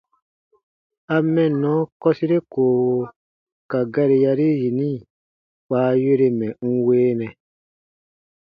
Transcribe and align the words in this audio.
A 1.13 1.15
«mɛnnɔ» 1.33 1.73
kɔsire 2.01 2.37
koowo 2.51 2.97
ka 3.69 3.77
gari 3.93 4.17
yari 4.25 4.47
yini 4.61 4.89
kpa 5.65 5.77
a 5.89 5.91
yore 6.03 6.27
mɛ̀ 6.39 6.51
n 6.69 6.71
weenɛ. 6.85 7.27